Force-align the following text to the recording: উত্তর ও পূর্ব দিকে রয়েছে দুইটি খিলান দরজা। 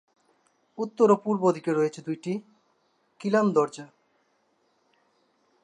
উত্তর 0.77 1.07
ও 1.11 1.15
পূর্ব 1.15 1.43
দিকে 1.51 1.71
রয়েছে 1.73 1.99
দুইটি 2.01 2.31
খিলান 3.19 3.47
দরজা। 3.51 3.85